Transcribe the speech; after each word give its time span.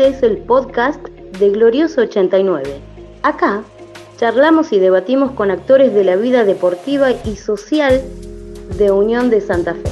Este 0.00 0.16
es 0.16 0.22
el 0.22 0.38
podcast 0.38 1.06
de 1.08 1.50
Glorioso 1.50 2.00
89. 2.00 2.80
Acá 3.22 3.62
charlamos 4.16 4.72
y 4.72 4.78
debatimos 4.78 5.32
con 5.32 5.50
actores 5.50 5.92
de 5.92 6.04
la 6.04 6.16
vida 6.16 6.44
deportiva 6.44 7.10
y 7.10 7.36
social 7.36 8.02
de 8.78 8.90
Unión 8.90 9.28
de 9.28 9.42
Santa 9.42 9.74
Fe. 9.74 9.90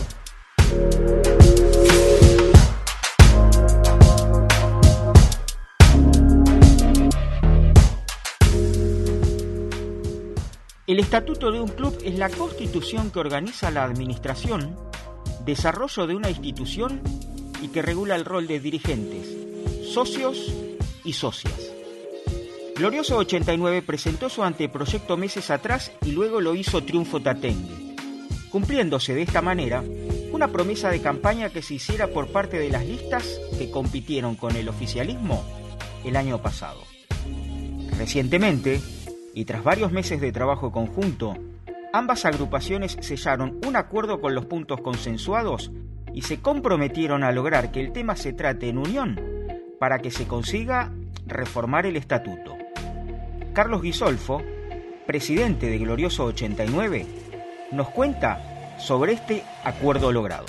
El 10.87 11.01
estatuto 11.01 11.53
de 11.53 11.61
un 11.61 11.69
club 11.69 11.95
es 12.03 12.19
la 12.19 12.31
constitución 12.31 13.11
que 13.11 13.21
organiza 13.21 13.71
la 13.71 13.85
administración, 13.85 14.75
desarrollo 15.45 16.07
de 16.07 16.15
una 16.15 16.31
institución 16.31 17.03
y 17.61 17.69
que 17.69 17.83
regula 17.83 18.17
el 18.17 18.25
rol 18.25 18.47
de 18.47 18.59
dirigentes, 18.59 19.48
socios 19.89 20.55
y 21.03 21.15
socias. 21.15 21.73
Glorioso 22.77 23.17
89 23.17 23.83
presentó 23.83 24.29
su 24.29 24.45
anteproyecto 24.45 25.17
meses 25.17 25.51
atrás 25.51 25.91
y 26.05 26.13
luego 26.13 26.41
lo 26.41 26.55
hizo 26.55 26.85
Triunfo 26.85 27.21
Tatengue, 27.21 27.97
cumpliéndose 28.51 29.15
de 29.15 29.23
esta 29.23 29.43
manera 29.43 29.83
una 30.31 30.49
promesa 30.49 30.91
de 30.91 31.01
campaña 31.01 31.49
que 31.49 31.63
se 31.63 31.75
hiciera 31.75 32.09
por 32.09 32.29
parte 32.29 32.59
de 32.59 32.69
las 32.69 32.87
listas 32.87 33.41
que 33.59 33.71
compitieron 33.71 34.37
con 34.37 34.55
el 34.57 34.69
oficialismo 34.69 35.43
el 36.05 36.17
año 36.17 36.41
pasado. 36.41 36.83
Recientemente, 37.97 38.81
y 39.35 39.47
tras 39.47 39.65
varios 39.65 39.91
meses 39.91 40.21
de 40.21 40.33
trabajo 40.33 40.71
conjunto, 40.71 41.35
ambas 41.93 42.27
agrupaciones 42.27 42.97
sellaron 43.01 43.59
un 43.67 43.75
acuerdo 43.75 44.21
con 44.21 44.35
los 44.35 44.45
puntos 44.45 44.81
consensuados 44.83 45.73
y 46.13 46.23
se 46.23 46.41
comprometieron 46.41 47.25
a 47.25 47.33
lograr 47.33 47.73
que 47.73 47.81
el 47.81 47.93
tema 47.93 48.15
se 48.17 48.33
trate 48.33 48.69
en 48.69 48.79
unión 48.79 49.38
para 49.79 50.01
que 50.01 50.11
se 50.11 50.27
consiga 50.27 50.93
reformar 51.27 51.87
el 51.87 51.97
estatuto. 51.97 52.57
Carlos 53.53 53.83
Guisolfo, 53.83 54.43
presidente 55.07 55.67
de 55.67 55.79
Glorioso 55.79 56.25
89, 56.25 57.07
nos 57.73 57.89
cuenta 57.91 58.77
sobre 58.79 59.13
este 59.13 59.45
acuerdo 59.65 60.13
logrado. 60.13 60.47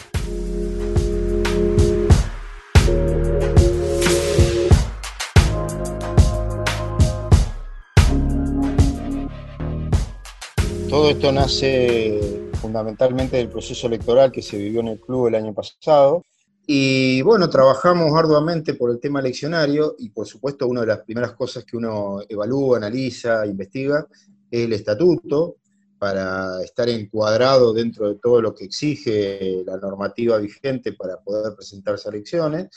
Todo 10.90 11.12
esto 11.12 11.32
nace 11.32 12.50
fundamentalmente 12.62 13.38
del 13.38 13.50
proceso 13.50 13.88
electoral 13.88 14.32
que 14.32 14.42
se 14.42 14.58
vivió 14.58 14.82
en 14.82 14.90
el 14.90 15.00
club 15.00 15.28
el 15.28 15.36
año 15.36 15.54
pasado. 15.54 16.24
Y 16.72 17.24
bueno, 17.24 17.50
trabajamos 17.50 18.16
arduamente 18.16 18.76
por 18.76 18.92
el 18.92 19.00
tema 19.00 19.22
eleccionario 19.22 19.96
y 19.98 20.10
por 20.10 20.28
supuesto 20.28 20.68
una 20.68 20.82
de 20.82 20.86
las 20.86 21.00
primeras 21.00 21.32
cosas 21.34 21.66
que 21.66 21.76
uno 21.76 22.20
evalúa, 22.30 22.78
analiza, 22.78 23.44
investiga 23.48 24.06
es 24.52 24.66
el 24.66 24.74
estatuto 24.74 25.56
para 25.98 26.62
estar 26.62 26.88
encuadrado 26.88 27.74
dentro 27.74 28.08
de 28.10 28.20
todo 28.20 28.40
lo 28.40 28.54
que 28.54 28.66
exige 28.66 29.64
la 29.66 29.78
normativa 29.78 30.38
vigente 30.38 30.94
para 30.94 31.20
poder 31.20 31.56
presentarse 31.56 32.08
a 32.08 32.12
elecciones. 32.12 32.68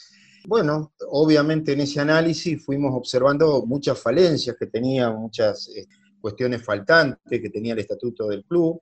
Bueno, 0.47 0.95
obviamente 1.11 1.75
en 1.75 1.83
ese 1.83 2.01
análisis 2.01 2.65
fuimos 2.65 2.95
observando 2.95 3.67
muchas 3.67 4.01
falencias 4.01 4.57
que 4.59 4.69
tenía, 4.69 5.11
muchas 5.11 5.69
eh, 5.69 5.87
cuestiones 6.19 6.65
faltantes 6.65 7.43
que 7.43 7.51
tenía 7.51 7.75
el 7.75 7.81
estatuto 7.81 8.27
del 8.27 8.43
club, 8.47 8.81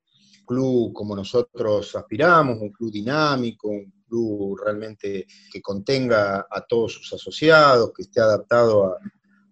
club 0.50 0.92
como 0.92 1.14
nosotros 1.14 1.94
aspiramos, 1.94 2.60
un 2.60 2.70
club 2.70 2.90
dinámico, 2.90 3.68
un 3.68 3.92
club 4.08 4.58
realmente 4.64 5.24
que 5.52 5.62
contenga 5.62 6.46
a 6.50 6.60
todos 6.68 6.94
sus 6.94 7.12
asociados, 7.12 7.92
que 7.94 8.02
esté 8.02 8.20
adaptado 8.20 8.96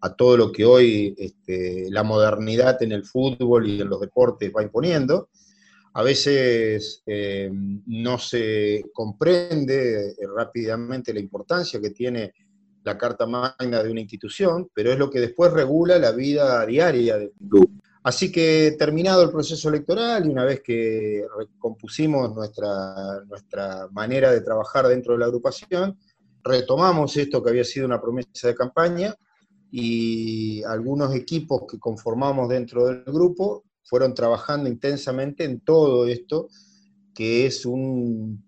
a, 0.00 0.14
todo 0.16 0.36
lo 0.36 0.50
que 0.50 0.64
hoy 0.64 1.14
este, 1.18 1.86
la 1.90 2.02
modernidad 2.02 2.82
en 2.82 2.92
el 2.92 3.04
fútbol 3.04 3.68
y 3.68 3.80
en 3.80 3.88
los 3.88 4.00
deportes 4.00 4.50
va 4.56 4.62
imponiendo. 4.62 5.28
A 5.94 6.02
veces 6.02 7.02
eh, 7.06 7.50
no 7.52 8.18
se 8.18 8.84
comprende 8.92 10.10
eh, 10.10 10.14
rápidamente 10.36 11.12
la 11.12 11.20
importancia 11.20 11.80
que 11.80 11.90
tiene 11.90 12.32
la 12.84 12.96
Carta 12.96 13.26
Magna 13.26 13.82
de 13.82 13.90
una 13.90 14.00
institución, 14.00 14.68
pero 14.74 14.90
es 14.92 14.98
lo 14.98 15.10
que 15.10 15.20
después 15.20 15.52
regula 15.52 15.98
la 15.98 16.12
vida 16.12 16.64
diaria 16.66 17.18
del 17.18 17.32
club. 17.48 17.70
Así 18.02 18.30
que 18.30 18.76
terminado 18.78 19.22
el 19.22 19.30
proceso 19.30 19.68
electoral 19.68 20.26
y 20.26 20.30
una 20.30 20.44
vez 20.44 20.62
que 20.62 21.24
recompusimos 21.36 22.34
nuestra, 22.34 23.22
nuestra 23.26 23.88
manera 23.90 24.30
de 24.30 24.40
trabajar 24.40 24.86
dentro 24.86 25.14
de 25.14 25.20
la 25.20 25.26
agrupación, 25.26 25.98
retomamos 26.42 27.16
esto 27.16 27.42
que 27.42 27.50
había 27.50 27.64
sido 27.64 27.86
una 27.86 28.00
promesa 28.00 28.46
de 28.48 28.54
campaña 28.54 29.14
y 29.70 30.62
algunos 30.62 31.14
equipos 31.14 31.62
que 31.68 31.78
conformamos 31.78 32.48
dentro 32.48 32.86
del 32.86 33.04
grupo 33.04 33.64
fueron 33.84 34.14
trabajando 34.14 34.68
intensamente 34.68 35.44
en 35.44 35.60
todo 35.60 36.06
esto, 36.06 36.48
que 37.14 37.46
es 37.46 37.66
un, 37.66 38.46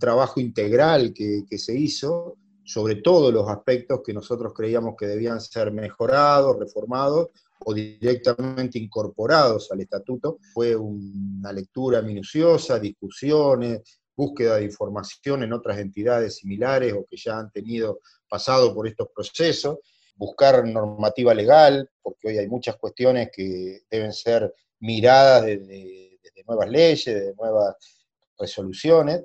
trabajo 0.00 0.40
integral 0.40 1.12
que, 1.12 1.44
que 1.46 1.58
se 1.58 1.78
hizo 1.78 2.38
sobre 2.64 2.96
todos 2.96 3.34
los 3.34 3.48
aspectos 3.50 4.00
que 4.02 4.14
nosotros 4.14 4.54
creíamos 4.54 4.94
que 4.98 5.06
debían 5.06 5.42
ser 5.42 5.72
mejorados, 5.72 6.58
reformados 6.58 7.28
o 7.64 7.74
directamente 7.74 8.78
incorporados 8.78 9.70
al 9.72 9.80
estatuto. 9.80 10.38
Fue 10.52 10.74
una 10.76 11.52
lectura 11.52 12.02
minuciosa, 12.02 12.78
discusiones, 12.78 14.00
búsqueda 14.16 14.56
de 14.56 14.64
información 14.64 15.44
en 15.44 15.52
otras 15.52 15.78
entidades 15.78 16.36
similares 16.36 16.92
o 16.92 17.04
que 17.04 17.16
ya 17.16 17.38
han 17.38 17.50
tenido 17.52 18.00
pasado 18.28 18.74
por 18.74 18.88
estos 18.88 19.08
procesos, 19.14 19.78
buscar 20.16 20.66
normativa 20.66 21.32
legal, 21.32 21.88
porque 22.02 22.28
hoy 22.28 22.38
hay 22.38 22.48
muchas 22.48 22.76
cuestiones 22.76 23.30
que 23.32 23.82
deben 23.88 24.12
ser 24.12 24.52
miradas 24.80 25.44
desde, 25.46 26.18
desde 26.22 26.44
nuevas 26.46 26.68
leyes, 26.68 27.04
de 27.04 27.34
nuevas 27.34 27.76
resoluciones. 28.36 29.24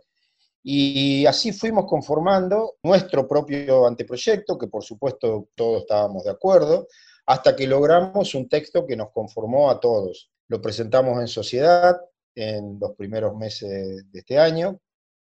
Y 0.62 1.26
así 1.26 1.52
fuimos 1.52 1.86
conformando 1.86 2.76
nuestro 2.84 3.28
propio 3.28 3.86
anteproyecto, 3.86 4.58
que 4.58 4.68
por 4.68 4.84
supuesto 4.84 5.50
todos 5.56 5.82
estábamos 5.82 6.24
de 6.24 6.32
acuerdo, 6.32 6.88
hasta 7.26 7.56
que 7.56 7.68
logramos 7.68 8.36
un 8.36 8.50
texto 8.50 8.86
que 8.86 8.96
nos 8.96 9.12
conformó 9.12 9.70
a 9.70 9.80
todos. 9.80 10.32
Lo 10.48 10.62
presentamos 10.62 11.20
en 11.20 11.28
sociedad 11.28 12.00
en 12.36 12.80
los 12.80 12.96
primeros 12.96 13.36
meses 13.36 14.12
de 14.12 14.20
este 14.20 14.38
año 14.40 14.80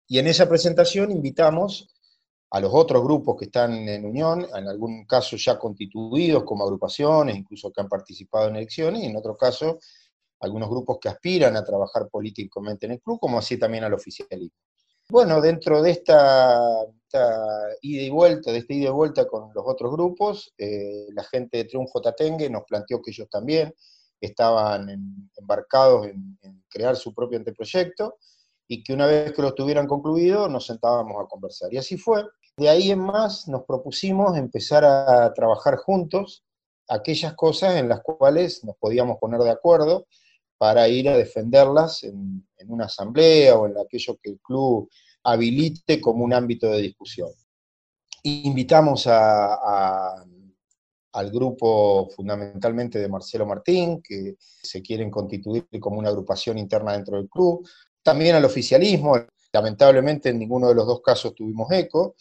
y 0.06 0.18
en 0.18 0.26
esa 0.26 0.48
presentación 0.48 1.10
invitamos 1.10 1.88
a 2.50 2.60
los 2.60 2.72
otros 2.74 3.02
grupos 3.02 3.36
que 3.38 3.44
están 3.44 3.88
en 3.88 4.04
unión, 4.04 4.46
en 4.54 4.66
algún 4.66 5.06
caso 5.06 5.36
ya 5.36 5.56
constituidos 5.58 6.42
como 6.42 6.64
agrupaciones, 6.64 7.36
incluso 7.36 7.70
que 7.70 7.80
han 7.80 7.88
participado 7.88 8.48
en 8.48 8.56
elecciones, 8.56 9.02
y 9.02 9.06
en 9.06 9.16
otro 9.16 9.36
caso 9.36 9.78
algunos 10.40 10.68
grupos 10.68 10.98
que 11.00 11.08
aspiran 11.08 11.56
a 11.56 11.64
trabajar 11.64 12.08
políticamente 12.08 12.86
en 12.86 12.92
el 12.92 13.00
club, 13.00 13.20
como 13.20 13.38
así 13.38 13.56
también 13.56 13.84
al 13.84 13.94
oficialismo. 13.94 14.56
Bueno, 15.10 15.40
dentro 15.40 15.82
de 15.82 15.90
esta, 15.90 16.86
ida 17.82 18.02
y 18.02 18.10
vuelta, 18.10 18.52
de 18.52 18.58
esta 18.58 18.72
ida 18.72 18.88
y 18.88 18.92
vuelta 18.92 19.26
con 19.26 19.50
los 19.52 19.64
otros 19.66 19.90
grupos, 19.90 20.54
eh, 20.56 21.08
la 21.12 21.24
gente 21.24 21.58
de 21.58 21.64
Triunfo 21.64 22.00
Tatengue 22.00 22.48
nos 22.48 22.62
planteó 22.62 23.02
que 23.02 23.10
ellos 23.10 23.28
también 23.28 23.74
estaban 24.20 24.88
embarcados 25.36 26.06
en, 26.06 26.38
crear 26.68 26.94
su 26.94 27.12
propio 27.12 27.38
anteproyecto 27.38 28.18
y 28.68 28.84
que 28.84 28.92
una 28.92 29.06
vez 29.06 29.32
que 29.32 29.42
lo 29.42 29.52
tuvieran 29.52 29.88
concluido 29.88 30.48
nos 30.48 30.66
sentábamos 30.66 31.16
a 31.20 31.26
conversar. 31.26 31.74
Y 31.74 31.78
así 31.78 31.96
fue. 31.96 32.24
De 32.56 32.68
ahí 32.68 32.92
en 32.92 33.00
más 33.00 33.48
nos 33.48 33.64
propusimos 33.64 34.36
empezar 34.36 34.84
a 34.84 35.32
trabajar 35.34 35.76
juntos 35.76 36.44
aquellas 36.88 37.34
cosas 37.34 37.76
en 37.76 37.88
las 37.88 38.00
cuales 38.02 38.62
nos 38.62 38.76
podíamos 38.76 39.18
poner 39.18 39.40
de 39.40 39.50
acuerdo 39.50 40.06
para 40.60 40.86
ir 40.88 41.08
a 41.08 41.16
defenderlas 41.16 42.04
en, 42.04 42.46
una 42.66 42.84
asamblea 42.84 43.56
o 43.56 43.66
en 43.66 43.78
aquello 43.78 44.18
que 44.22 44.28
el 44.28 44.40
club 44.40 44.90
habilite 45.24 46.00
como 46.00 46.24
un 46.24 46.32
ámbito 46.32 46.70
de 46.70 46.82
discusión. 46.82 47.30
Invitamos 48.22 49.06
al 49.06 50.26
grupo 51.30 52.08
fundamentalmente 52.14 52.98
de 52.98 53.08
Marcelo 53.08 53.46
Martín, 53.46 54.02
que 54.02 54.36
se 54.38 54.82
quieren 54.82 55.10
constituir 55.10 55.66
como 55.80 55.98
una 55.98 56.10
agrupación 56.10 56.58
interna 56.58 56.92
dentro 56.92 57.16
del 57.16 57.28
club, 57.28 57.66
también 58.02 58.36
al 58.36 58.44
oficialismo, 58.44 59.16
lamentablemente 59.52 60.30
en 60.30 60.38
ninguno 60.38 60.68
de 60.68 60.74
los 60.74 60.86
dos 60.86 61.02
casos 61.02 61.34
tuvimos 61.34 61.70
eco, 61.72 62.14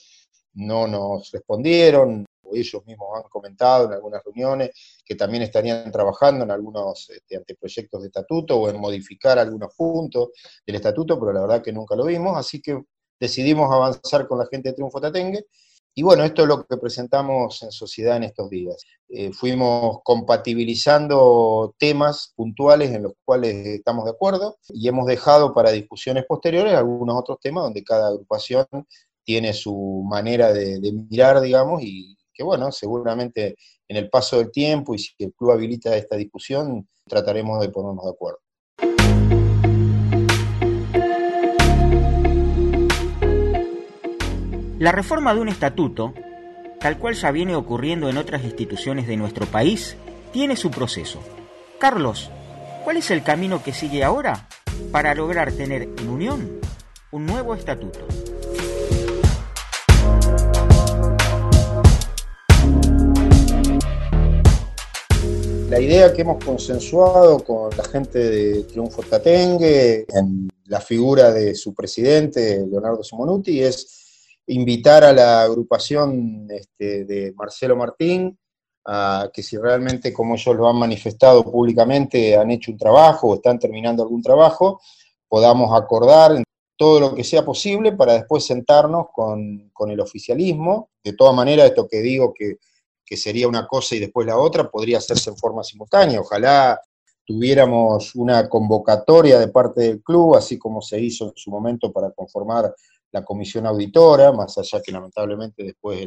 no 0.53 0.87
nos 0.87 1.31
respondieron, 1.31 2.25
ellos 2.53 2.85
mismos 2.85 3.09
han 3.15 3.29
comentado 3.29 3.85
en 3.85 3.93
algunas 3.93 4.23
reuniones 4.23 4.71
que 5.05 5.15
también 5.15 5.43
estarían 5.43 5.91
trabajando 5.91 6.43
en 6.43 6.51
algunos 6.51 7.09
este, 7.09 7.37
anteproyectos 7.37 8.01
de 8.01 8.07
estatuto 8.07 8.57
o 8.57 8.69
en 8.69 8.79
modificar 8.79 9.39
algunos 9.39 9.73
puntos 9.75 10.29
del 10.65 10.75
estatuto, 10.75 11.19
pero 11.19 11.33
la 11.33 11.41
verdad 11.41 11.61
que 11.61 11.73
nunca 11.73 11.95
lo 11.95 12.05
vimos, 12.05 12.37
así 12.37 12.61
que 12.61 12.81
decidimos 13.19 13.71
avanzar 13.71 14.27
con 14.27 14.39
la 14.39 14.47
gente 14.47 14.69
de 14.69 14.75
Triunfo 14.75 15.01
Tatengue. 15.01 15.45
Y 15.95 16.03
bueno, 16.03 16.23
esto 16.23 16.43
es 16.43 16.47
lo 16.47 16.65
que 16.65 16.77
presentamos 16.77 17.61
en 17.63 17.71
sociedad 17.71 18.15
en 18.15 18.23
estos 18.23 18.49
días. 18.49 18.85
Eh, 19.09 19.33
fuimos 19.33 19.99
compatibilizando 20.03 21.75
temas 21.77 22.31
puntuales 22.35 22.91
en 22.91 23.03
los 23.03 23.13
cuales 23.25 23.65
estamos 23.65 24.05
de 24.05 24.11
acuerdo 24.11 24.57
y 24.69 24.87
hemos 24.87 25.07
dejado 25.07 25.53
para 25.53 25.71
discusiones 25.71 26.25
posteriores 26.25 26.73
algunos 26.73 27.17
otros 27.17 27.39
temas 27.41 27.63
donde 27.63 27.83
cada 27.83 28.09
agrupación 28.09 28.65
tiene 29.25 29.53
su 29.53 30.05
manera 30.07 30.53
de, 30.53 30.79
de 30.79 30.91
mirar, 30.93 31.41
digamos, 31.41 31.81
y 31.83 32.17
que 32.39 32.45
bueno, 32.45 32.71
seguramente 32.71 33.57
en 33.85 33.97
el 33.97 34.09
paso 34.09 34.37
del 34.37 34.49
tiempo 34.49 34.95
y 34.95 34.99
si 34.99 35.13
el 35.19 35.33
club 35.33 35.51
habilita 35.51 35.93
esta 35.97 36.15
discusión, 36.15 36.87
trataremos 37.05 37.59
de 37.59 37.67
ponernos 37.67 38.05
de 38.05 38.11
acuerdo. 38.11 38.39
La 44.79 44.93
reforma 44.93 45.33
de 45.33 45.41
un 45.41 45.49
estatuto, 45.49 46.13
tal 46.79 46.97
cual 46.97 47.15
ya 47.15 47.29
viene 47.31 47.57
ocurriendo 47.57 48.09
en 48.09 48.15
otras 48.15 48.45
instituciones 48.45 49.05
de 49.05 49.17
nuestro 49.17 49.45
país, 49.45 49.97
tiene 50.31 50.55
su 50.55 50.71
proceso. 50.71 51.19
Carlos, 51.77 52.31
¿cuál 52.85 52.95
es 52.95 53.11
el 53.11 53.21
camino 53.21 53.61
que 53.61 53.73
sigue 53.73 54.05
ahora 54.05 54.47
para 54.93 55.13
lograr 55.13 55.51
tener 55.51 55.81
en 55.81 56.07
unión 56.07 56.61
un 57.11 57.25
nuevo 57.25 57.53
estatuto? 57.53 58.07
La 65.69 65.79
idea 65.79 66.11
que 66.11 66.23
hemos 66.23 66.43
consensuado 66.43 67.43
con 67.43 67.69
la 67.77 67.83
gente 67.83 68.17
de 68.17 68.63
Triunfo 68.63 69.03
Tatengue, 69.03 70.07
en 70.09 70.49
la 70.65 70.81
figura 70.81 71.31
de 71.31 71.53
su 71.53 71.75
presidente, 71.75 72.65
Leonardo 72.67 73.03
Simonuti, 73.03 73.61
es 73.61 74.25
invitar 74.47 75.03
a 75.03 75.13
la 75.13 75.43
agrupación 75.43 76.47
este, 76.49 77.05
de 77.05 77.33
Marcelo 77.35 77.75
Martín 77.75 78.35
a 78.83 79.29
que 79.31 79.43
si 79.43 79.57
realmente, 79.57 80.11
como 80.11 80.33
ellos 80.33 80.55
lo 80.55 80.67
han 80.67 80.77
manifestado 80.77 81.43
públicamente, 81.43 82.35
han 82.35 82.49
hecho 82.49 82.71
un 82.71 82.77
trabajo 82.79 83.27
o 83.27 83.35
están 83.35 83.59
terminando 83.59 84.01
algún 84.01 84.23
trabajo, 84.23 84.81
podamos 85.27 85.79
acordar 85.79 86.41
todo 86.75 86.99
lo 86.99 87.13
que 87.13 87.23
sea 87.23 87.45
posible 87.45 87.91
para 87.91 88.13
después 88.13 88.43
sentarnos 88.43 89.07
con, 89.13 89.71
el 89.87 89.99
oficialismo. 89.99 90.89
De 91.03 91.13
todas 91.13 91.35
maneras, 91.35 91.67
esto 91.67 91.87
que 91.87 92.01
digo 92.01 92.33
que, 92.33 92.57
que 93.09 93.17
sería 93.17 93.47
una 93.47 93.65
cosa 93.65 93.95
y 93.95 93.99
después 93.99 94.27
la 94.27 94.37
otra, 94.37 94.69
podría 94.69 94.99
hacerse 94.99 95.31
en 95.31 95.37
forma 95.37 95.63
simultánea. 95.63 96.21
Ojalá 96.21 96.79
tuviéramos 97.25 98.13
una 98.13 98.47
convocatoria 98.47 99.39
de 99.39 99.47
parte 99.47 99.81
del 99.81 100.03
club, 100.03 100.35
así 100.35 100.59
como 100.59 100.79
se 100.79 101.01
hizo 101.01 101.25
en 101.25 101.33
su 101.35 101.49
momento 101.49 101.91
para 101.91 102.11
conformar 102.11 102.71
la 103.11 103.25
comisión 103.25 103.65
auditora, 103.65 104.31
más 104.31 104.55
allá 104.59 104.79
que 104.83 104.91
lamentablemente 104.91 105.63
después 105.63 106.01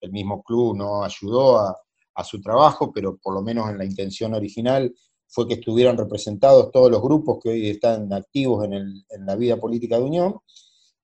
el, 0.00 0.10
mismo 0.10 0.42
club 0.42 0.74
no 0.74 1.04
ayudó 1.04 1.58
a, 1.58 1.76
su 2.24 2.40
trabajo, 2.40 2.92
pero 2.92 3.16
por 3.18 3.34
lo 3.34 3.42
menos 3.42 3.70
en 3.70 3.78
la 3.78 3.84
intención 3.84 4.34
original 4.34 4.92
fue 5.28 5.46
que 5.46 5.54
estuvieran 5.54 5.96
representados 5.96 6.72
todos 6.72 6.90
los 6.90 7.00
grupos 7.00 7.38
que 7.40 7.50
hoy 7.50 7.70
están 7.70 8.12
activos 8.12 8.64
en, 8.64 9.04
la 9.24 9.36
vida 9.36 9.56
política 9.56 9.98
de 9.98 10.04
Unión. 10.04 10.34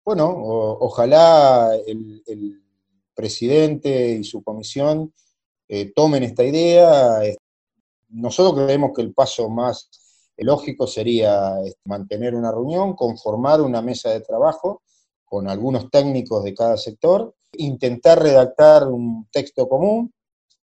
Bueno, 0.04 0.26
ojalá 0.80 1.70
el, 1.86 2.60
presidente 3.14 4.10
y 4.10 4.24
su 4.24 4.42
comisión 4.42 5.12
eh, 5.80 5.92
tomen 5.94 6.22
esta 6.22 6.44
idea. 6.44 7.20
Nosotros 8.10 8.64
creemos 8.64 8.92
que 8.94 9.02
el 9.02 9.12
paso 9.12 9.48
más 9.48 9.90
lógico 10.36 10.86
sería 10.86 11.60
este, 11.64 11.80
mantener 11.86 12.34
una 12.34 12.50
reunión, 12.50 12.94
conformar 12.94 13.60
una 13.60 13.82
mesa 13.82 14.10
de 14.10 14.20
trabajo 14.20 14.82
con 15.24 15.48
algunos 15.48 15.90
técnicos 15.90 16.44
de 16.44 16.54
cada 16.54 16.76
sector, 16.76 17.34
intentar 17.56 18.22
redactar 18.22 18.86
un 18.88 19.26
texto 19.32 19.68
común 19.68 20.12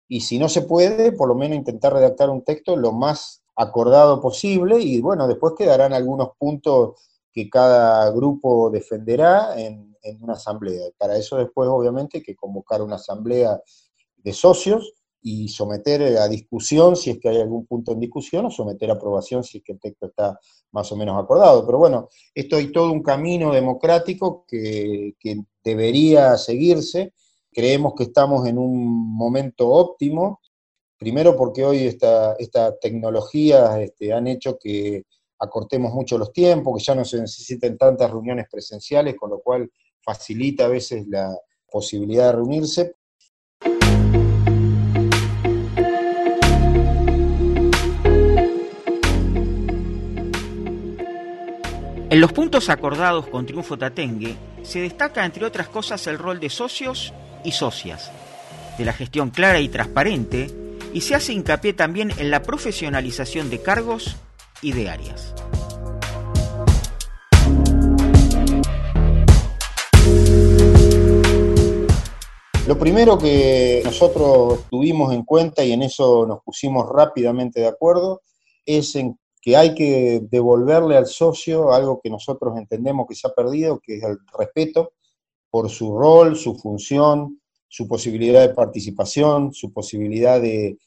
y 0.08 0.22
si 0.22 0.40
no 0.40 0.50
se 0.50 0.64
puede, 0.64 1.12
por 1.12 1.28
lo 1.28 1.36
menos 1.36 1.58
intentar 1.58 1.94
redactar 1.94 2.30
un 2.30 2.44
texto 2.44 2.76
lo 2.76 2.92
más 2.92 3.44
acordado 3.56 4.22
posible 4.22 4.80
y 4.80 5.02
bueno, 5.02 5.28
después 5.28 5.54
quedarán 5.58 5.94
algunos 5.94 6.30
puntos 6.38 6.96
que 7.32 7.50
cada 7.50 8.10
grupo 8.12 8.70
defenderá 8.70 9.60
en, 9.60 9.90
una 10.22 10.34
asamblea. 10.34 10.88
Para 10.98 11.18
eso 11.18 11.36
después 11.36 11.68
obviamente 11.70 12.20
hay 12.20 12.24
que 12.24 12.36
convocar 12.36 12.82
una 12.82 12.96
asamblea 12.96 13.62
de 14.18 14.34
socios 14.34 14.94
y 15.22 15.50
someter 15.50 16.18
a 16.18 16.28
discusión 16.28 16.96
si 16.96 17.12
es 17.12 17.20
que 17.20 17.30
hay 17.30 17.38
algún 17.38 17.66
punto 17.66 17.92
en 17.92 18.00
discusión 18.00 18.46
o 18.46 18.52
someter 18.52 18.90
a 18.90 18.94
aprobación 18.94 19.44
si 19.44 19.58
es 19.58 19.64
que 19.64 19.74
el 19.74 19.80
texto 19.80 20.08
está 20.08 20.40
más 20.72 20.92
o 20.92 20.96
menos 20.96 21.22
acordado. 21.22 21.66
Pero 21.66 21.78
bueno, 21.78 22.10
esto 22.34 22.56
hay 22.56 22.72
todo 22.72 22.92
un 22.92 23.04
camino 23.04 23.54
democrático 23.54 24.46
que, 24.48 25.16
debería 25.64 26.38
seguirse. 26.38 27.14
Creemos 27.52 27.94
que 27.96 28.04
estamos 28.04 28.48
en 28.48 28.58
un 28.58 29.16
momento 29.16 29.70
óptimo, 29.70 30.42
primero 30.98 31.36
porque 31.36 31.64
hoy 31.66 31.84
estas 31.84 32.40
esta 32.40 32.78
tecnologías 32.80 33.78
este, 33.80 34.14
han 34.14 34.28
hecho 34.28 34.58
que 34.58 35.04
acortemos 35.38 35.94
mucho 35.94 36.18
los 36.18 36.34
tiempos, 36.34 36.78
que 36.78 36.84
ya 36.84 36.96
no 36.96 37.06
se 37.06 37.20
necesiten 37.20 37.78
tantas 37.78 38.10
reuniones 38.10 38.48
presenciales, 38.50 39.16
con 39.16 39.30
lo 39.30 39.40
cual 39.42 39.70
facilita 40.02 40.66
a 40.66 40.70
veces 40.70 41.08
la 41.08 41.38
posibilidad 41.70 42.28
de 42.28 42.32
reunirse, 42.34 42.96
En 52.12 52.22
los 52.22 52.34
puntos 52.34 52.70
acordados 52.70 53.28
con 53.28 53.46
Triunfo 53.46 53.78
Tatengue 53.78 54.36
se 54.64 54.82
destaca, 54.82 55.26
entre 55.26 55.46
otras 55.46 55.70
cosas, 55.70 56.08
el 56.08 56.18
rol 56.18 56.40
de 56.40 56.50
socios 56.50 57.14
y 57.44 57.52
socias, 57.52 58.12
de 58.80 58.86
la 58.86 58.94
gestión 58.94 59.30
clara 59.30 59.60
y 59.60 59.70
transparente, 59.70 60.50
y 60.92 61.02
se 61.02 61.14
hace 61.14 61.34
hincapié 61.34 61.74
también 61.74 62.12
en 62.18 62.32
la 62.32 62.42
profesionalización 62.42 63.52
de 63.52 63.62
cargos 63.62 64.16
y 64.64 64.72
de 64.72 64.90
áreas. 64.90 65.36
Lo 72.66 72.80
primero 72.80 73.20
que 73.20 73.84
nosotros 73.86 74.62
tuvimos 74.72 75.14
en 75.14 75.24
cuenta 75.24 75.64
y 75.64 75.74
en 75.74 75.84
eso 75.84 76.26
nos 76.26 76.42
pusimos 76.42 76.90
rápidamente 76.90 77.60
de 77.60 77.68
acuerdo 77.68 78.24
es 78.66 78.96
en 78.96 79.16
que 79.42 79.56
hay 79.56 79.74
que 79.74 80.22
devolverle 80.30 80.98
al 80.98 81.08
socio 81.08 81.72
algo 81.72 82.02
que 82.02 82.10
nosotros 82.10 82.58
entendemos 82.58 83.08
que 83.08 83.16
se 83.16 83.28
ha 83.28 83.34
perdido, 83.34 83.80
que 83.80 83.98
es 83.98 84.04
el 84.04 84.18
respeto 84.38 84.94
por 85.50 85.70
su 85.70 85.98
rol, 85.98 86.36
su 86.36 86.56
función, 86.56 87.40
su 87.68 87.88
posibilidad 87.88 88.42
de 88.42 88.54
participación, 88.54 89.54
su 89.54 89.72
posibilidad 89.72 90.42
de, 90.42 90.78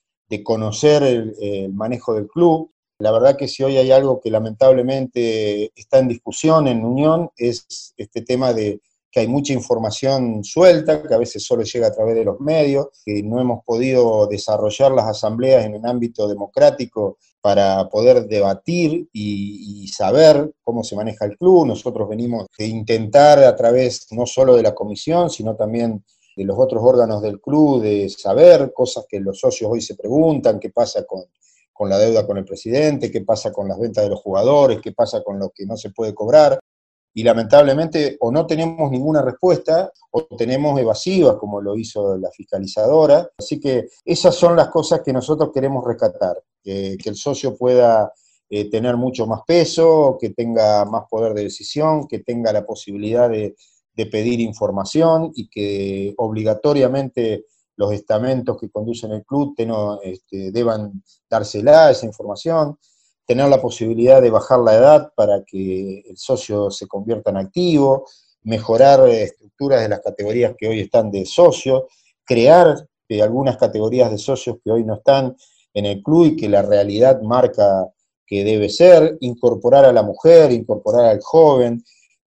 conocer 0.44 1.02
el, 1.02 1.72
manejo 1.74 2.14
del 2.14 2.26
club. 2.26 2.70
La 2.98 3.12
verdad 3.12 3.36
que 3.36 3.48
si 3.48 3.62
hoy 3.62 3.76
hay 3.76 3.90
algo 3.90 4.18
que 4.20 4.30
lamentablemente 4.30 5.72
está 5.78 5.98
en 5.98 6.08
discusión 6.08 6.68
en 6.68 6.84
Unión 6.84 7.30
es 7.36 7.92
este 7.96 8.22
tema 8.22 8.54
de 8.54 8.80
que 9.10 9.20
hay 9.20 9.28
mucha 9.28 9.52
información 9.52 10.42
suelta, 10.42 11.02
que 11.02 11.12
a 11.12 11.18
veces 11.18 11.44
solo 11.44 11.64
llega 11.64 11.88
a 11.88 11.92
través 11.92 12.14
de 12.14 12.24
los 12.24 12.40
medios, 12.40 12.88
que 13.04 13.22
no 13.22 13.40
hemos 13.40 13.62
podido 13.62 14.26
desarrollar 14.26 14.92
las 14.92 15.06
asambleas 15.06 15.66
en 15.66 15.74
un 15.74 15.86
ámbito 15.86 16.26
democrático 16.26 17.18
para 17.42 17.88
poder 17.88 18.26
debatir 18.28 19.08
y, 19.12 19.88
saber 19.88 20.50
cómo 20.62 20.82
se 20.84 20.96
maneja 20.96 21.26
el 21.26 21.36
club. 21.36 21.66
Nosotros 21.66 22.08
venimos 22.08 22.46
de 22.56 22.66
intentar 22.66 23.40
a 23.40 23.54
través 23.54 24.06
no 24.12 24.24
solo 24.24 24.56
de 24.56 24.62
la 24.62 24.74
comisión, 24.74 25.28
sino 25.28 25.54
también 25.54 26.02
de 26.34 26.44
los 26.44 26.56
otros 26.58 26.82
órganos 26.82 27.20
del 27.20 27.40
club, 27.40 27.82
de 27.82 28.08
saber 28.08 28.72
cosas 28.72 29.04
que 29.06 29.20
los 29.20 29.38
socios 29.38 29.70
hoy 29.70 29.82
se 29.82 29.96
preguntan, 29.96 30.58
qué 30.58 30.70
pasa 30.70 31.04
con, 31.04 31.24
con 31.72 31.90
la 31.90 31.98
deuda 31.98 32.26
con 32.26 32.38
el 32.38 32.44
presidente, 32.44 33.10
qué 33.10 33.20
pasa 33.20 33.52
con 33.52 33.68
las 33.68 33.78
ventas 33.78 34.04
de 34.04 34.10
los 34.10 34.20
jugadores, 34.20 34.80
qué 34.80 34.92
pasa 34.92 35.22
con 35.22 35.38
lo 35.38 35.50
que 35.50 35.66
no 35.66 35.76
se 35.76 35.90
puede 35.90 36.14
cobrar 36.14 36.58
y 37.14 37.22
lamentablemente 37.22 38.16
o 38.20 38.30
no 38.30 38.46
tenemos 38.46 38.90
ninguna 38.90 39.22
respuesta 39.22 39.92
o 40.10 40.24
tenemos 40.24 40.78
evasivas 40.80 41.36
como 41.36 41.60
lo 41.60 41.76
hizo 41.76 42.16
la 42.16 42.30
fiscalizadora. 42.30 43.28
Así 43.36 43.60
que 43.60 43.88
esas 44.04 44.34
son 44.34 44.56
las 44.56 44.68
cosas 44.68 45.02
que 45.04 45.12
nosotros 45.12 45.50
queremos 45.52 45.84
rescatar, 45.84 46.42
que 46.62 46.96
el 47.04 47.16
socio 47.16 47.56
pueda 47.56 48.12
eh, 48.54 48.70
tener 48.70 48.98
mucho 48.98 49.26
más 49.26 49.40
peso, 49.46 50.18
que 50.20 50.28
tenga 50.30 50.84
más 50.84 51.04
poder 51.08 51.32
de 51.32 51.44
decisión, 51.44 52.06
que 52.06 52.18
tenga 52.18 52.52
la 52.52 52.66
posibilidad 52.66 53.30
de, 53.30 53.54
pedir 54.10 54.40
información 54.40 55.30
y 55.34 55.48
que 55.48 56.12
obligatoriamente 56.18 57.46
los 57.76 57.92
estamentos 57.92 58.58
que 58.60 58.68
conducen 58.68 59.12
el 59.12 59.24
club 59.24 59.54
este, 60.02 60.50
deban 60.50 61.02
dársela 61.30 61.90
esa 61.90 62.04
información 62.04 62.76
tener 63.26 63.48
la 63.48 63.60
posibilidad 63.60 64.20
de 64.20 64.30
bajar 64.30 64.60
la 64.60 64.74
edad 64.74 65.12
para 65.14 65.42
que 65.44 66.00
el 66.08 66.16
socio 66.16 66.70
se 66.70 66.86
convierta 66.86 67.30
en 67.30 67.38
activo, 67.38 68.06
mejorar 68.42 69.08
eh, 69.08 69.22
estructuras 69.24 69.82
de 69.82 69.88
las 69.88 70.00
categorías 70.00 70.54
que 70.58 70.68
hoy 70.68 70.80
están 70.80 71.10
de 71.10 71.24
socio, 71.24 71.88
crear 72.24 72.88
eh, 73.08 73.22
algunas 73.22 73.56
categorías 73.56 74.10
de 74.10 74.18
socios 74.18 74.56
que 74.62 74.70
hoy 74.70 74.84
no 74.84 74.94
están 74.94 75.36
en 75.74 75.86
el 75.86 76.02
club 76.02 76.26
y 76.26 76.36
que 76.36 76.48
la 76.48 76.62
realidad 76.62 77.20
marca 77.22 77.88
que 78.26 78.44
debe 78.44 78.68
ser, 78.68 79.18
incorporar 79.20 79.84
a 79.84 79.92
la 79.92 80.02
mujer, 80.02 80.52
incorporar 80.52 81.06
al 81.06 81.20
joven. 81.20 81.84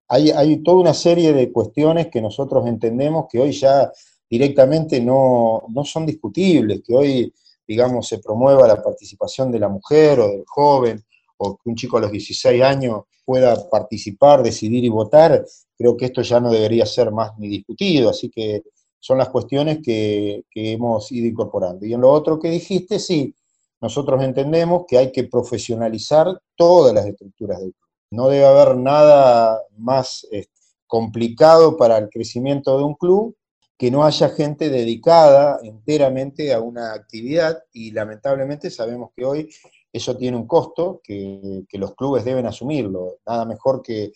Hay, 0.08 0.32
hay 0.32 0.58
toda 0.58 0.78
una 0.78 0.94
serie 0.94 1.34
de 1.34 1.52
cuestiones 1.52 2.08
que 2.08 2.22
nosotros 2.22 2.68
entendemos 2.68 3.26
que 3.30 3.40
hoy 3.40 3.52
ya 3.52 3.92
directamente 4.30 5.02
no, 5.02 5.64
no 5.70 5.84
son 5.84 6.06
discutibles, 6.06 6.82
que 6.86 6.96
hoy 6.96 7.34
digamos, 7.68 8.08
se 8.08 8.20
promueva 8.20 8.68
la 8.68 8.82
participación 8.82 9.52
de 9.52 9.60
la 9.60 9.70
mujer 9.70 10.20
o 10.20 10.28
del 10.28 10.44
joven, 10.46 11.04
o 11.38 11.58
que 11.58 11.70
un 11.70 11.76
chico 11.76 11.98
a 11.98 12.02
los 12.02 12.12
16 12.12 12.62
años 12.64 13.04
pueda 13.26 13.70
participar, 13.70 14.44
decidir 14.44 14.84
y 14.86 14.90
votar, 14.90 15.44
creo 15.78 15.98
que 15.98 16.06
esto 16.06 16.22
ya 16.22 16.40
no 16.40 16.52
debería 16.52 16.86
ser 16.86 17.12
más 17.12 17.38
ni 17.38 17.48
discutido. 17.50 18.10
Así 18.10 18.30
que 18.30 18.64
son 19.00 19.18
las 19.18 19.30
cuestiones 19.30 19.80
que, 19.84 20.44
hemos 20.54 21.12
ido 21.12 21.28
incorporando. 21.28 21.86
Y 21.86 21.94
en 21.94 22.02
lo 22.02 22.12
otro 22.12 22.40
que 22.40 22.50
dijiste, 22.50 23.00
sí, 23.00 23.36
nosotros 23.82 24.24
entendemos 24.24 24.86
que 24.88 24.98
hay 24.98 25.12
que 25.12 25.26
profesionalizar 25.26 26.40
todas 26.56 26.94
las 26.94 27.06
estructuras 27.06 27.60
del 27.60 27.74
club. 27.74 27.90
No 28.12 28.30
debe 28.30 28.46
haber 28.46 28.78
nada 28.78 29.62
más 29.78 30.26
este, 30.32 30.52
complicado 30.88 31.76
para 31.78 31.98
el 31.98 32.10
crecimiento 32.10 32.78
de 32.78 32.84
un 32.84 32.96
club 32.96 33.36
que 33.78 33.92
no 33.92 34.06
haya 34.06 34.30
gente 34.30 34.70
dedicada 34.70 35.60
enteramente 35.62 36.54
a 36.54 36.62
una 36.62 36.94
actividad 36.94 37.62
y 37.74 37.92
lamentablemente 37.92 38.70
sabemos 38.70 39.12
que 39.16 39.26
hoy 39.26 39.50
eso 39.92 40.16
tiene 40.16 40.38
un 40.38 40.48
costo 40.48 41.02
que, 41.04 41.66
los 41.72 41.96
clubes 41.96 42.24
deben 42.24 42.46
asumirlo. 42.46 43.18
Nada 43.26 43.46
mejor 43.46 43.82
que, 43.82 44.14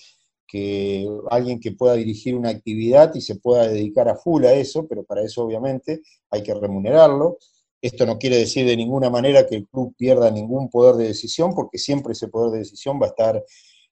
que, 0.48 1.08
alguien 1.30 1.60
que 1.60 1.74
pueda 1.74 1.94
dirigir 1.96 2.36
una 2.36 2.50
actividad 2.50 3.14
y 3.16 3.22
se 3.22 3.36
pueda 3.36 3.68
dedicar 3.68 4.08
a 4.08 4.16
full 4.16 4.46
a 4.46 4.54
eso, 4.54 4.88
pero 4.88 5.04
para 5.04 5.24
eso 5.24 5.44
obviamente 5.44 6.02
hay 6.30 6.42
que 6.42 6.54
remunerarlo. 6.54 7.38
Esto 7.82 8.06
no 8.06 8.18
quiere 8.18 8.38
decir 8.38 8.66
de 8.66 8.78
ninguna 8.78 9.10
manera 9.10 9.46
que 9.46 9.56
el 9.56 9.68
club 9.68 9.94
pierda 9.98 10.32
ningún 10.32 10.70
poder 10.70 10.96
de 10.96 11.08
decisión, 11.08 11.54
porque 11.54 11.78
siempre 11.78 12.14
ese 12.14 12.28
poder 12.28 12.52
de 12.52 12.60
decisión 12.60 13.00
va 13.02 13.08
a 13.08 13.10
estar 13.10 13.44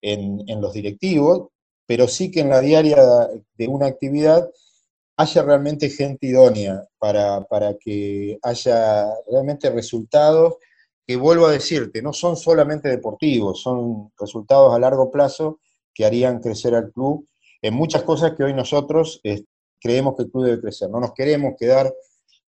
en, 0.02 0.44
en 0.48 0.62
los 0.62 0.74
directivos, 0.74 1.50
pero 1.86 2.08
sí 2.08 2.32
que 2.32 2.42
en 2.42 2.50
la 2.50 2.60
diaria 2.60 2.98
de 3.58 3.68
una 3.68 3.86
actividad 3.86 4.50
haya 5.18 5.44
realmente 5.44 5.90
gente 5.90 6.28
idónea 6.28 6.84
para, 7.00 7.46
que 7.80 8.40
haya 8.42 9.08
realmente 9.30 9.70
resultados 9.70 10.56
que 11.06 11.16
vuelvo 11.16 11.48
a 11.48 11.52
decirte, 11.52 12.02
no 12.02 12.14
son 12.14 12.36
solamente 12.36 12.90
deportivos, 12.90 13.62
son 13.62 14.12
resultados 14.20 14.74
a 14.74 14.80
largo 14.80 15.10
plazo 15.10 15.60
que 15.94 16.06
harían 16.06 16.40
crecer 16.40 16.76
al 16.76 16.92
club 16.92 17.28
en 17.62 17.74
muchas 17.74 18.04
cosas 18.04 18.34
que 18.36 18.44
hoy 18.44 18.54
nosotros 18.54 19.20
eh, 19.24 19.44
creemos 19.80 20.16
que 20.16 20.24
el 20.24 20.32
club 20.32 20.46
debe 20.46 20.62
crecer. 20.62 20.90
No 20.90 21.00
nos 21.00 21.14
queremos 21.14 21.56
quedar 21.58 21.92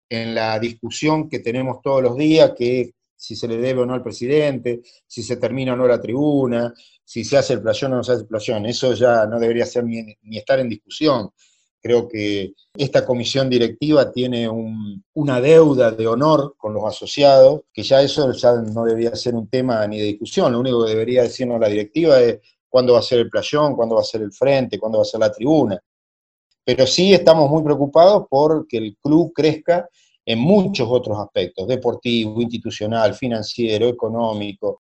en 0.10 0.36
la 0.36 0.60
discusión 0.60 1.30
que 1.30 1.40
tenemos 1.40 1.82
todos 1.82 2.02
los 2.02 2.16
días, 2.16 2.54
que 2.56 2.94
si 3.16 3.36
se 3.36 3.48
le 3.48 3.58
debe 3.58 3.82
o 3.82 3.86
no 3.86 3.94
al 3.94 4.04
presidente, 4.04 4.82
si 5.08 5.24
se 5.24 5.38
termina 5.38 5.74
o 5.74 5.76
no 5.76 5.88
la 5.88 6.00
tribuna, 6.00 6.74
si 7.04 7.24
se 7.24 7.38
hace 7.38 7.54
el 7.54 7.62
playón 7.62 7.94
o 7.94 7.96
no 7.98 8.04
se 8.04 8.12
hace 8.12 8.22
el 8.22 8.28
playón. 8.28 8.66
Eso 8.66 8.94
ya 8.94 9.26
no 9.26 9.40
debería 9.40 9.66
ser 9.66 9.86
ni, 9.86 10.16
estar 10.38 10.60
en 10.60 10.70
discusión. 10.70 11.32
Creo 11.84 12.08
que 12.08 12.54
esta 12.78 13.06
comisión 13.06 13.50
directiva 13.50 14.10
tiene 14.10 14.48
una 14.48 15.42
deuda 15.42 15.92
de 15.92 16.08
honor 16.08 16.56
con 16.58 16.74
los 16.74 16.86
asociados, 16.86 17.64
que 17.74 17.84
ya 17.84 18.02
eso 18.02 18.32
ya 18.32 18.54
no 18.54 18.86
debería 18.86 19.14
ser 19.18 19.36
un 19.36 19.50
tema 19.50 19.86
ni 19.86 20.00
de 20.00 20.06
discusión. 20.06 20.54
Lo 20.54 20.62
único 20.62 20.86
que 20.86 20.92
debería 20.92 21.24
decirnos 21.24 21.60
la 21.60 21.68
directiva 21.68 22.22
es 22.22 22.40
cuándo 22.70 22.94
va 22.94 23.00
a 23.00 23.04
ser 23.04 23.20
el 23.20 23.30
playón, 23.30 23.76
cuándo 23.76 23.96
va 23.96 24.02
a 24.02 24.06
ser 24.06 24.22
el 24.22 24.32
frente, 24.32 24.80
cuándo 24.80 25.00
va 25.00 25.02
a 25.02 25.06
ser 25.06 25.20
la 25.20 25.30
tribuna. 25.30 25.78
Pero 26.64 26.88
sí 26.88 27.14
estamos 27.14 27.50
muy 27.50 27.62
preocupados 27.62 28.28
por 28.30 28.66
que 28.66 28.78
el 28.78 28.96
club 29.04 29.34
crezca 29.34 29.90
en 30.26 30.40
muchos 30.40 30.88
otros 30.90 31.20
aspectos, 31.20 31.68
deportivo, 31.68 32.42
institucional, 32.42 33.14
financiero, 33.14 33.90
económico, 33.90 34.83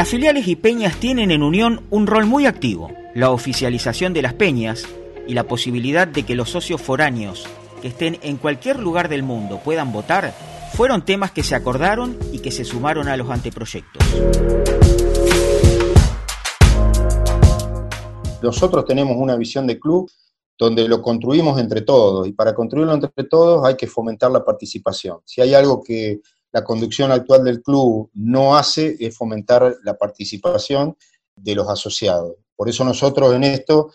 Las 0.00 0.08
filiales 0.08 0.48
y 0.48 0.56
peñas 0.56 0.96
tienen 0.96 1.30
en 1.30 1.42
Unión 1.42 1.84
un 1.90 2.06
rol 2.06 2.24
muy 2.24 2.46
activo, 2.46 2.90
la 3.14 3.32
oficialización 3.32 4.14
de 4.14 4.22
las 4.22 4.32
peñas 4.32 4.88
y 5.28 5.34
la 5.34 5.44
posibilidad 5.44 6.08
de 6.08 6.22
que 6.22 6.34
los 6.34 6.48
socios 6.48 6.80
foráneos 6.80 7.46
que 7.82 7.88
estén 7.88 8.18
en 8.22 8.38
cualquier 8.38 8.78
lugar 8.78 9.10
del 9.10 9.22
mundo 9.22 9.60
puedan 9.62 9.92
votar, 9.92 10.32
fueron 10.72 11.04
temas 11.04 11.32
que 11.32 11.42
se 11.42 11.54
acordaron 11.54 12.16
y 12.32 12.38
que 12.38 12.50
se 12.50 12.64
sumaron 12.64 13.08
a 13.08 13.16
los 13.18 13.28
anteproyectos. 13.28 14.02
Nosotros 18.42 18.86
tenemos 18.86 19.18
una 19.18 19.36
visión 19.36 19.66
de 19.66 19.78
club 19.78 20.10
donde 20.56 20.88
lo 20.88 21.02
construimos 21.02 21.60
entre 21.60 21.82
todos 21.82 22.26
y 22.26 22.32
para 22.32 22.54
construirlo 22.54 22.94
entre 22.94 23.24
todos 23.24 23.66
hay 23.66 23.76
que 23.76 23.86
fomentar 23.86 24.30
la 24.30 24.42
participación. 24.42 25.18
Si 25.26 25.42
hay 25.42 25.52
algo 25.52 25.82
que 25.82 26.22
la 26.52 26.64
conducción 26.64 27.12
actual 27.12 27.44
del 27.44 27.62
club 27.62 28.10
no 28.14 28.56
hace 28.56 28.96
es 28.98 29.16
fomentar 29.16 29.76
la 29.84 29.96
participación 29.96 30.96
de 31.36 31.54
los 31.54 31.68
asociados. 31.68 32.34
Por 32.56 32.68
eso 32.68 32.84
nosotros 32.84 33.34
en 33.34 33.44
esto 33.44 33.90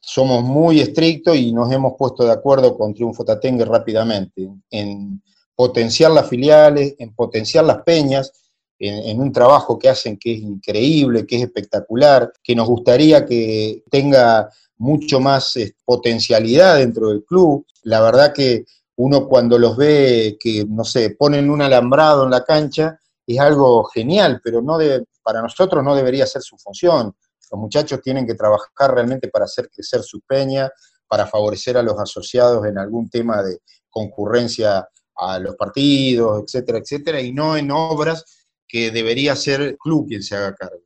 somos 0.00 0.42
muy 0.42 0.80
estrictos 0.80 1.36
y 1.36 1.52
nos 1.52 1.72
hemos 1.72 1.94
puesto 1.98 2.24
de 2.24 2.32
acuerdo 2.32 2.76
con 2.76 2.94
Triunfo 2.94 3.24
Tatengue 3.24 3.64
rápidamente 3.64 4.48
en 4.70 5.22
potenciar 5.54 6.10
las 6.10 6.28
filiales, 6.28 6.94
en 6.98 7.14
potenciar 7.14 7.64
las 7.64 7.82
peñas, 7.82 8.32
en, 8.78 9.20
un 9.20 9.32
trabajo 9.32 9.78
que 9.78 9.88
hacen 9.88 10.18
que 10.18 10.34
es 10.34 10.40
increíble, 10.40 11.26
que 11.26 11.36
es 11.36 11.42
espectacular, 11.42 12.32
que 12.42 12.54
nos 12.54 12.68
gustaría 12.68 13.24
que 13.24 13.82
tenga 13.90 14.50
mucho 14.76 15.20
más 15.20 15.56
eh, 15.56 15.74
potencialidad 15.84 16.78
dentro 16.78 17.10
del 17.10 17.24
club. 17.24 17.64
La 17.82 18.00
verdad 18.00 18.32
que 18.34 18.64
uno 18.96 19.26
cuando 19.26 19.58
los 19.58 19.76
ve 19.76 20.36
que, 20.38 20.64
no 20.68 20.84
sé, 20.84 21.10
ponen 21.10 21.50
un 21.50 21.62
alambrado 21.62 22.24
en 22.24 22.30
la 22.30 22.44
cancha, 22.44 22.98
es 23.26 23.40
algo 23.40 23.84
genial, 23.84 24.40
pero 24.42 24.60
no 24.62 24.78
para 25.22 25.40
nosotros 25.42 25.82
no 25.82 25.94
debería 25.94 26.26
ser 26.26 26.42
su 26.42 26.56
función. 26.58 27.14
Los 27.50 27.60
muchachos 27.60 28.00
tienen 28.02 28.26
que 28.26 28.34
trabajar 28.34 28.94
realmente 28.94 29.28
para 29.28 29.46
hacer 29.46 29.70
crecer 29.70 30.02
su 30.02 30.20
peña, 30.20 30.70
para 31.08 31.26
favorecer 31.26 31.76
a 31.76 31.82
los 31.82 31.98
asociados 31.98 32.66
en 32.66 32.78
algún 32.78 33.08
tema 33.08 33.42
de 33.42 33.58
concurrencia 33.88 34.88
a 35.16 35.38
los 35.38 35.56
partidos, 35.56 36.42
etcétera, 36.42 36.78
etcétera, 36.78 37.20
y 37.20 37.32
no 37.32 37.56
en 37.56 37.70
obras 37.70 38.24
que 38.66 38.90
debería 38.90 39.36
ser 39.36 39.60
el 39.60 39.78
club 39.78 40.08
quien 40.08 40.22
se 40.22 40.36
haga 40.36 40.54
cargo. 40.54 40.82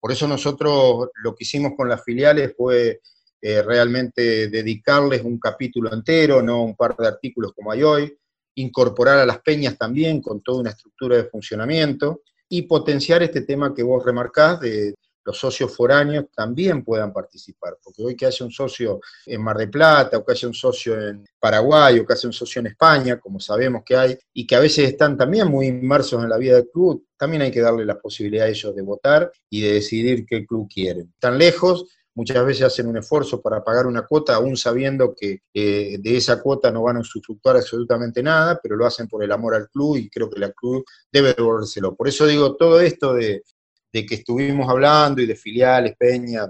Por 0.00 0.12
eso 0.12 0.26
nosotros 0.26 1.08
lo 1.22 1.34
que 1.34 1.44
hicimos 1.44 1.72
con 1.76 1.88
las 1.88 2.02
filiales 2.02 2.54
fue 2.56 3.00
eh, 3.44 3.60
realmente 3.60 4.46
dedicarles 4.46 5.22
un 5.22 5.38
capítulo 5.40 5.92
entero, 5.92 6.40
no 6.40 6.62
un 6.62 6.76
par 6.76 6.96
de 6.96 7.08
artículos 7.08 7.52
como 7.52 7.72
hay 7.72 7.82
hoy, 7.82 8.16
incorporar 8.54 9.18
a 9.18 9.26
las 9.26 9.40
peñas 9.40 9.76
también 9.76 10.22
con 10.22 10.42
toda 10.42 10.60
una 10.60 10.70
estructura 10.70 11.16
de 11.16 11.24
funcionamiento 11.24 12.22
y 12.48 12.62
potenciar 12.62 13.22
este 13.24 13.40
tema 13.40 13.74
que 13.74 13.82
vos 13.82 14.04
remarcás 14.04 14.60
de 14.60 14.94
los 15.24 15.38
socios 15.38 15.74
foráneos 15.74 16.26
también 16.34 16.84
puedan 16.84 17.12
participar, 17.12 17.78
porque 17.82 18.02
hoy 18.02 18.16
que 18.16 18.26
haya 18.26 18.44
un 18.44 18.50
socio 18.50 19.00
en 19.26 19.42
Mar 19.42 19.56
de 19.56 19.68
Plata, 19.68 20.18
o 20.18 20.24
que 20.24 20.32
haya 20.32 20.48
un 20.48 20.54
socio 20.54 21.00
en 21.00 21.24
Paraguay, 21.38 21.98
o 21.98 22.06
que 22.06 22.12
haya 22.12 22.28
un 22.28 22.32
socio 22.32 22.60
en 22.60 22.66
España, 22.66 23.18
como 23.18 23.38
sabemos 23.38 23.82
que 23.84 23.96
hay, 23.96 24.18
y 24.32 24.46
que 24.46 24.56
a 24.56 24.60
veces 24.60 24.88
están 24.90 25.16
también 25.16 25.48
muy 25.48 25.66
inmersos 25.66 26.22
en 26.22 26.28
la 26.30 26.38
vida 26.38 26.56
del 26.56 26.68
club, 26.68 27.06
también 27.16 27.42
hay 27.42 27.50
que 27.50 27.60
darle 27.60 27.84
la 27.84 28.00
posibilidad 28.00 28.46
a 28.46 28.50
ellos 28.50 28.74
de 28.74 28.82
votar 28.82 29.30
y 29.48 29.62
de 29.62 29.74
decidir 29.74 30.26
qué 30.26 30.44
club 30.44 30.68
quieren. 30.72 31.12
Están 31.14 31.38
lejos, 31.38 31.86
muchas 32.14 32.44
veces 32.44 32.62
hacen 32.64 32.86
un 32.86 32.98
esfuerzo 32.98 33.40
para 33.40 33.64
pagar 33.64 33.86
una 33.86 34.06
cuota, 34.06 34.34
aún 34.34 34.56
sabiendo 34.56 35.14
que 35.14 35.40
eh, 35.54 35.96
de 35.98 36.16
esa 36.16 36.40
cuota 36.40 36.70
no 36.70 36.82
van 36.82 36.98
a 36.98 37.00
usufructuar 37.00 37.56
absolutamente 37.56 38.22
nada, 38.22 38.60
pero 38.62 38.76
lo 38.76 38.86
hacen 38.86 39.08
por 39.08 39.24
el 39.24 39.32
amor 39.32 39.54
al 39.54 39.68
club 39.68 39.96
y 39.96 40.10
creo 40.10 40.28
que 40.28 40.42
el 40.42 40.54
club 40.54 40.84
debe 41.10 41.34
devolvérselo. 41.34 41.94
Por 41.94 42.08
eso 42.08 42.26
digo, 42.26 42.56
todo 42.56 42.80
esto 42.80 43.14
de, 43.14 43.42
que 43.92 44.14
estuvimos 44.14 44.68
hablando 44.68 45.22
y 45.22 45.26
de 45.26 45.36
filiales, 45.36 45.94
peña, 45.98 46.46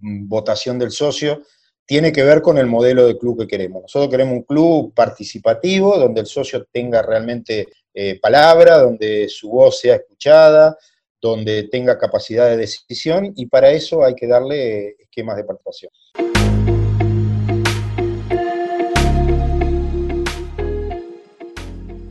mm, 0.00 0.28
votación 0.28 0.78
del 0.78 0.90
socio, 0.90 1.42
tiene 1.86 2.12
que 2.12 2.22
ver 2.22 2.40
con 2.40 2.56
el 2.58 2.66
modelo 2.66 3.06
de 3.06 3.18
club 3.18 3.40
que 3.40 3.48
queremos. 3.48 3.82
Nosotros 3.82 4.10
queremos 4.10 4.34
un 4.34 4.42
club 4.44 4.94
participativo, 4.94 5.98
donde 5.98 6.20
el 6.20 6.26
socio 6.26 6.64
tenga 6.70 7.02
realmente 7.02 7.68
eh, 7.92 8.20
palabra, 8.20 8.78
donde 8.78 9.28
su 9.28 9.50
voz 9.50 9.80
sea 9.80 9.96
escuchada, 9.96 10.76
donde 11.20 11.64
tenga 11.64 11.98
capacidad 11.98 12.48
de 12.48 12.56
decisión 12.56 13.32
y 13.36 13.46
para 13.46 13.70
eso 13.70 14.04
hay 14.04 14.14
que 14.14 14.26
darle 14.26 14.96
esquemas 15.00 15.36
de 15.36 15.44
participación. 15.44 15.92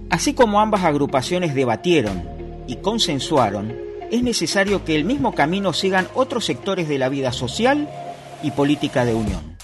Así 0.09 0.33
como 0.33 0.59
ambas 0.59 0.83
agrupaciones 0.83 1.55
debatieron 1.55 2.21
y 2.67 2.77
consensuaron, 2.77 3.73
es 4.11 4.21
necesario 4.21 4.83
que 4.83 4.95
el 4.95 5.05
mismo 5.05 5.33
camino 5.33 5.71
sigan 5.71 6.07
otros 6.13 6.45
sectores 6.45 6.89
de 6.89 6.97
la 6.97 7.09
vida 7.09 7.31
social 7.31 7.87
y 8.43 8.51
política 8.51 9.05
de 9.05 9.13
Unión. 9.13 9.58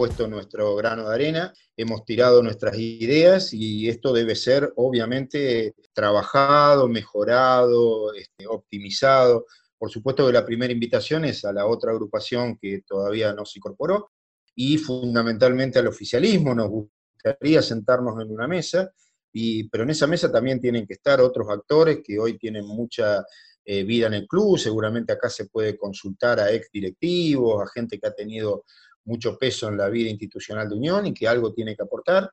Puesto 0.00 0.26
nuestro 0.26 0.74
grano 0.76 1.06
de 1.06 1.14
arena, 1.14 1.52
hemos 1.76 2.06
tirado 2.06 2.42
nuestras 2.42 2.74
ideas 2.78 3.52
y 3.52 3.86
esto 3.86 4.14
debe 4.14 4.34
ser 4.34 4.72
obviamente 4.76 5.74
trabajado, 5.92 6.88
mejorado, 6.88 8.14
este, 8.14 8.46
optimizado. 8.46 9.44
Por 9.76 9.90
supuesto 9.90 10.26
que 10.26 10.32
la 10.32 10.46
primera 10.46 10.72
invitación 10.72 11.26
es 11.26 11.44
a 11.44 11.52
la 11.52 11.66
otra 11.66 11.90
agrupación 11.92 12.56
que 12.56 12.80
todavía 12.86 13.34
no 13.34 13.44
se 13.44 13.58
incorporó 13.58 14.12
y 14.54 14.78
fundamentalmente 14.78 15.80
al 15.80 15.88
oficialismo. 15.88 16.54
Nos 16.54 16.70
gustaría 16.70 17.60
sentarnos 17.60 18.22
en 18.22 18.30
una 18.32 18.48
mesa, 18.48 18.90
y, 19.34 19.68
pero 19.68 19.84
en 19.84 19.90
esa 19.90 20.06
mesa 20.06 20.32
también 20.32 20.62
tienen 20.62 20.86
que 20.86 20.94
estar 20.94 21.20
otros 21.20 21.46
actores 21.50 22.00
que 22.02 22.18
hoy 22.18 22.38
tienen 22.38 22.64
mucha 22.64 23.22
eh, 23.66 23.84
vida 23.84 24.06
en 24.06 24.14
el 24.14 24.26
club. 24.26 24.58
Seguramente 24.58 25.12
acá 25.12 25.28
se 25.28 25.44
puede 25.44 25.76
consultar 25.76 26.40
a 26.40 26.50
ex 26.50 26.70
directivos, 26.72 27.62
a 27.62 27.70
gente 27.70 27.98
que 28.00 28.06
ha 28.06 28.14
tenido 28.14 28.64
mucho 29.04 29.38
peso 29.38 29.68
en 29.68 29.76
la 29.76 29.88
vida 29.88 30.10
institucional 30.10 30.68
de 30.68 30.76
Unión 30.76 31.06
y 31.06 31.14
que 31.14 31.28
algo 31.28 31.52
tiene 31.52 31.76
que 31.76 31.82
aportar, 31.82 32.30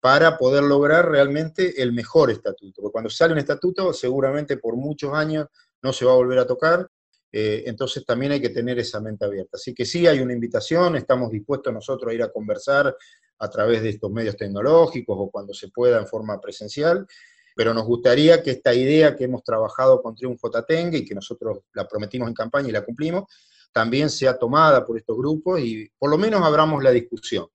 para 0.00 0.38
poder 0.38 0.62
lograr 0.62 1.10
realmente 1.10 1.82
el 1.82 1.92
mejor 1.92 2.30
estatuto. 2.30 2.82
Porque 2.82 2.92
cuando 2.92 3.10
sale 3.10 3.32
un 3.32 3.40
estatuto, 3.40 3.92
seguramente 3.92 4.56
por 4.56 4.76
muchos 4.76 5.12
años 5.12 5.46
no 5.82 5.92
se 5.92 6.04
va 6.04 6.12
a 6.12 6.16
volver 6.16 6.38
a 6.38 6.46
tocar, 6.46 6.88
eh, 7.30 7.64
entonces 7.66 8.04
también 8.06 8.32
hay 8.32 8.40
que 8.40 8.50
tener 8.50 8.78
esa 8.78 9.00
mente 9.00 9.24
abierta. 9.24 9.56
Así 9.56 9.74
que 9.74 9.84
sí 9.84 10.06
hay 10.06 10.20
una 10.20 10.32
invitación, 10.32 10.96
estamos 10.96 11.30
dispuestos 11.30 11.72
nosotros 11.72 12.10
a 12.10 12.14
ir 12.14 12.22
a 12.22 12.32
conversar 12.32 12.96
a 13.40 13.50
través 13.50 13.82
de 13.82 13.90
estos 13.90 14.10
medios 14.10 14.36
tecnológicos 14.36 15.16
o 15.18 15.30
cuando 15.30 15.52
se 15.52 15.68
pueda 15.68 15.98
en 15.98 16.06
forma 16.06 16.40
presencial, 16.40 17.06
pero 17.54 17.74
nos 17.74 17.84
gustaría 17.84 18.42
que 18.42 18.52
esta 18.52 18.72
idea 18.72 19.14
que 19.16 19.24
hemos 19.24 19.42
trabajado 19.42 20.00
con 20.00 20.14
Triunfo 20.14 20.50
Tatengue 20.50 20.98
y 20.98 21.04
que 21.04 21.14
nosotros 21.14 21.58
la 21.74 21.86
prometimos 21.86 22.28
en 22.28 22.34
campaña 22.34 22.68
y 22.68 22.72
la 22.72 22.84
cumplimos, 22.84 23.24
también 23.72 24.10
sea 24.10 24.38
tomada 24.38 24.84
por 24.84 24.98
estos 24.98 25.16
grupos 25.16 25.60
y 25.60 25.88
por 25.98 26.10
lo 26.10 26.18
menos 26.18 26.42
abramos 26.42 26.82
la 26.82 26.90
discusión. 26.90 27.46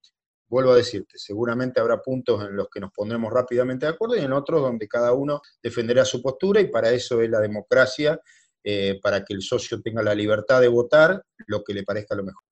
Vuelvo 0.48 0.72
a 0.72 0.76
decirte, 0.76 1.18
seguramente 1.18 1.80
habrá 1.80 2.02
puntos 2.02 2.44
en 2.44 2.56
los 2.56 2.70
que 2.70 2.80
nos 2.80 2.92
pondremos 2.92 3.34
rápidamente 3.34 3.86
de 3.86 3.94
acuerdo 3.94 4.16
y 4.16 4.20
en 4.20 4.34
otros 4.34 4.62
donde 4.62 4.88
cada 4.88 5.14
uno 5.14 5.42
defenderá 5.62 6.06
su 6.06 6.22
postura 6.22 6.62
y 6.62 6.68
para 6.68 6.92
eso 6.92 7.22
es 7.22 7.30
la 7.30 7.40
democracia 7.40 8.20
eh, 8.64 9.00
para 9.02 9.26
que 9.26 9.34
el 9.34 9.42
socio 9.42 9.82
tenga 9.82 10.04
la 10.04 10.14
libertad 10.14 10.62
de 10.62 10.68
votar 10.68 11.24
lo 11.48 11.64
que 11.64 11.74
le 11.74 11.84
parezca 11.84 12.16
lo 12.16 12.24
mejor. 12.24 12.44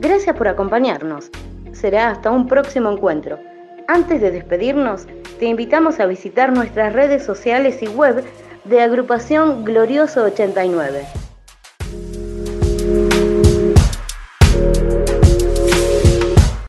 Gracias 0.00 0.36
por 0.36 0.48
acompañarnos. 0.48 1.30
Será 1.72 2.10
hasta 2.10 2.30
un 2.30 2.46
próximo 2.46 2.90
encuentro. 2.90 3.38
Antes 3.86 4.20
de 4.20 4.30
despedirnos, 4.30 5.06
te 5.38 5.46
invitamos 5.46 6.00
a 6.00 6.06
visitar 6.06 6.52
nuestras 6.52 6.92
redes 6.92 7.24
sociales 7.24 7.82
y 7.82 7.88
web 7.88 8.24
de 8.68 8.82
Agrupación 8.82 9.64
Glorioso 9.64 10.24
89. 10.24 11.27